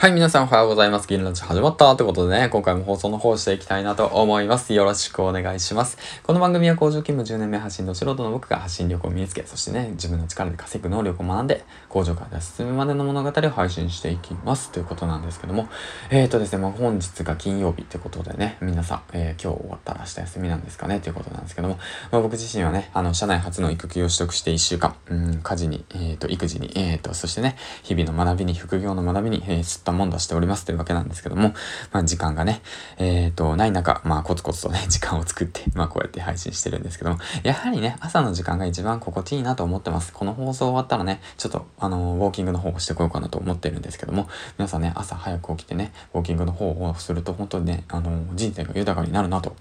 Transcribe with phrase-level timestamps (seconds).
[0.00, 1.06] はい、皆さんおはようございます。
[1.06, 4.72] 銀ラジ始まったということでね、今回も放送の方していきたいなと思います。
[4.72, 5.98] よろしくお願いします。
[6.22, 14.72] この番組は工場勤務10年目発信の素人の僕が発信力を身につけ、そしてね、自分の力で稼ぐ能力を学んで、工場から脱出までの物語を配信していきます。
[14.72, 15.68] ということなんですけども、
[16.08, 21.78] えーとですね、まあ、本日が金曜日ってことでね、皆さん、えー、今日終わったら明日休みなんですかねということなんですけども、
[22.10, 30.64] まあ、僕自身はね、あの、社内初の育休を取得して1週間、うん、家事に、えーと、育児に、えーと、そしてね、日々の学びに、副業の学びに、えー、たもんだしております。
[30.64, 31.54] というわけなんですけども、
[31.92, 32.62] まあ時間がね、
[32.98, 40.12] えっ、ー、と、ない中、まあコツコツとね、 時間を作って、まあこうやって配信してるんですけども、やはりね、朝の時間が一番心地いいなと思ってます。
[40.12, 49.56] この放送終わったらね、ちょっと、あの、ウォーキングの方をしてこようかなと思ってるんですけども、皆さんね、朝早く起きてね、ウォーキングの方をすると、本当にね、あの、人生が豊かになるなと、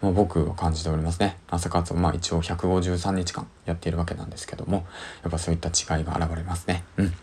[0.00, 1.38] まあ、僕は感じておりますね。
[1.48, 4.84] 朝活をまあ一応153日間やっているわけなんですけども、
[5.22, 6.84] やっぱそういった違いが現れますね。
[6.98, 7.14] うん。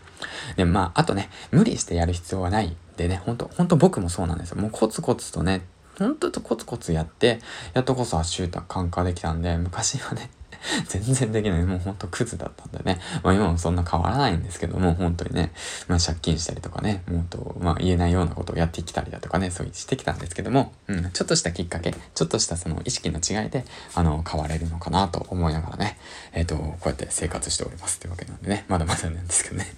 [0.55, 4.57] で、まあ、あとね、無理してやる必要はないでね、ほんと、ほんと僕もそうなんですよ。
[4.57, 5.61] もうコツコツとね、
[5.97, 7.39] ほんとコツコツやって、
[7.73, 10.29] やっとこそシューター感化できたんで、昔はね、
[10.87, 11.63] 全然できない。
[11.63, 12.99] もうほんとクズだったんでね。
[13.23, 15.51] まあ今もそんな変わらないんですけども、本当にね、
[15.87, 23.65] まあ借金したりとかね、もっと、まあ言えないようなことをやってきたりだとかね、そういうしてきたんですけども、うん、ちょっとしたきっかけ、ちょっとしたその意識の違いで、
[23.95, 25.97] あの、変われるのかなと思いながらね、
[26.33, 29.73] えっ、ー、と、こうやって生活しておりますというわけなんでね、まだまだなんですけどね。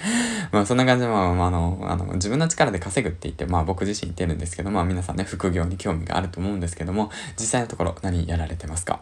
[0.52, 9.00] まあそんな感じで、まあ、あの、あの、自分の力で稼ぐって言って、まあ僕自身言ってるんですけど、まあ皆さんね、副業に興味があると思うんですけども、実際のところ何やられてますか？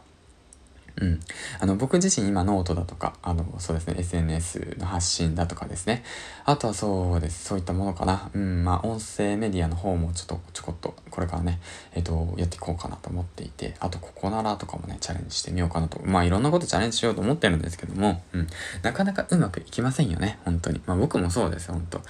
[1.01, 1.21] うん。
[1.61, 6.05] あの、僕自身今ノートだとか、あの、そうですね、SNS の発信だとかですね。
[6.45, 8.31] あとはそうです、そういったものかな。
[8.33, 11.61] うん、まあ、音声メディアの方もちょっとちょこっと、これからね、
[11.95, 16.01] えっ、ー、と、やっていこうかなと思っていて、あと、ここならとかもね、チャレンジしてみようかなと。
[16.05, 18.47] まあ、いろんなことチャレンジしようと思ってるんですけども、うん。
[18.83, 20.81] なかなかうまくいきませんよね、本当に。
[20.87, 22.01] まあ、僕もそうです、本当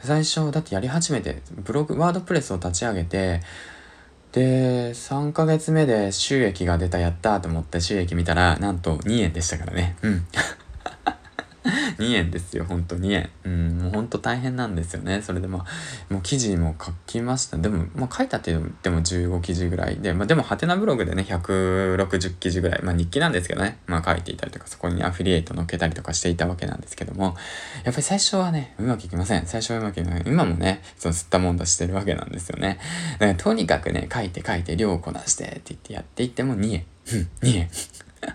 [0.00, 3.42] 最初、だってやり始めて、ブログ、ワードプレスを立ち上げて、
[4.32, 9.96] で、3ヶ月目で収益が出たやったと思って収益見たら、なんと2円でしたからね。
[10.02, 10.26] うん。
[12.02, 13.30] 2円ですよ、ほんと2円。
[13.44, 15.22] うん、もうほんと大変なんですよね。
[15.22, 17.56] それでまあ、もう記事も書きました。
[17.56, 27.36] でも、まあ書いたって言っても15記事ぐらいで、まあでもハテナブログでね、160記事ぐらい、まあ日記なんですけどね、まあ書いていたりとか、そこにアフィリエイト載っけたりとかしていたわけなんですけども、
[27.84, 29.46] やっぱり最初はね、うまくいきません。
[29.46, 30.22] 最初はうまくいかない。
[30.26, 32.78] 今もね、その吸ったもんだしてるわけなんですよね。
[33.18, 36.84] だからとにかくね、書いて書いて量をこなしてって言ってやっていっても2円。
[37.42, 37.68] 2円。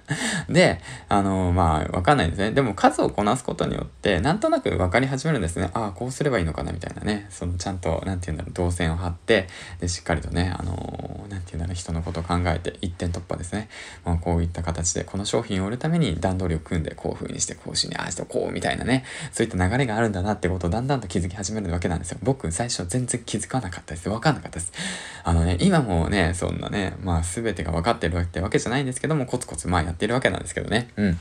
[0.49, 0.79] で、
[1.09, 2.51] あのー、まあ、わかんないですね。
[2.51, 5.69] でも数をこなすことによって、なんとなく分かり始めるんですね。
[5.73, 7.27] ああ、こうすればいいのかな、みたいなね。
[7.29, 9.47] その、ちゃんと、なんて言うんだろう、動線を張って、
[9.79, 13.67] で、しっかりとね、あのー、なんて言うんだろう、人のことを考えて、一点突破ですね。
[14.05, 19.03] まあ、こういった形で、この商品を売るために段取りを組んで、こういう風にして、こうしに、ああして、こう、みたいなね。
[19.33, 22.19] そういった流れがあるんだなってことをだんだんと気づき始めるわけなんですよ。
[22.23, 24.07] 僕、最初全然気づかなかったです。
[24.07, 24.71] わかんなかったです。
[25.27, 30.87] あのね、今もね、そんなね、まあ、全てが分かってるってわけじゃないんですけども、コツコツ、まあ、やってるわけなんですけどね。
[30.95, 31.17] うん。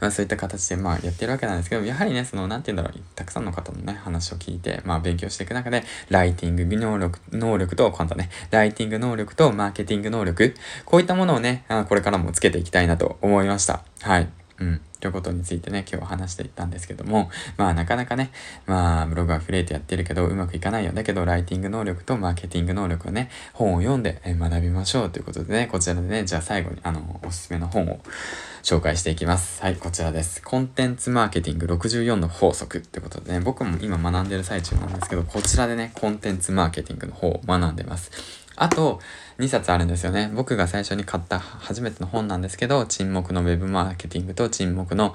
[0.00, 10.54] まあそういった形でまあやってるわけなんですけど、やはりね、その、なんて言うんだろう、たくさんの方のね、話を聞いて、まあ勉強していく中で、ライティング能力、能力と、今度ね、ライティング能力とマーケティング能力、
[10.86, 13.84] こういったものをね、これからもつけていきたいなと思いました。
[14.00, 14.28] はい。
[14.60, 14.80] うん。
[15.00, 18.30] ということについてね、今日話していったんですけども、まあなかなかね、
[18.66, 20.92] まあブログアフィリエイトやってるけどうまくいかないよ。
[20.92, 28.00] だけどライティング能力とマーケティング能力をね、本を読んで学びましょうということでね、こちらでね、じゃあ最後にあの、おすすめの本を
[28.62, 29.62] 紹介していきます。
[29.62, 30.42] はい、こちらです。
[30.42, 38.10] コンテンツマーケティング64の法則ってことでね、僕も今学んでる最中なんですけど、こちらでね、コンテンツマーケティングの方を学んでます。
[38.60, 39.00] あと、
[39.38, 40.30] 2冊あるんですよね。
[40.34, 45.14] 僕が最初に買った初めての本なんですけど、沈黙のウェブマーケティングと沈黙の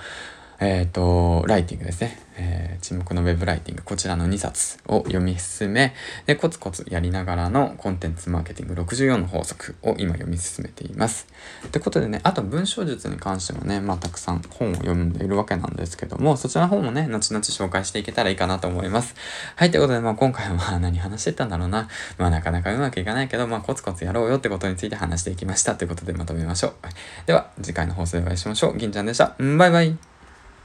[0.60, 2.26] えっ、ー、と、ライティングですね。
[2.38, 5.94] えー、沈黙のウェブライティング、こちらの2冊を読み進め、
[6.26, 11.28] で、コツコツやりながらのコンテンツマーケティング64の法則を今読み進めています。
[11.66, 19.16] ってことでね、あと文章術に関してもね、まあたくさん本を読んでいるわけなんですけども、そちらの方もね、後々紹介していけたらいいかなと思います。
[19.56, 21.88] はい、ということで、まあ今回は 何話してたんだろうな。
[22.18, 26.74] まあなかなかうまくいかないけど、まあコツコツやろうよってことについて話していきましたということでまとめましょう。
[27.26, 28.78] では、次回の放送でお会いしましょう。
[28.78, 29.35] 銀ちゃんでした。
[29.40, 30.15] バイバイ。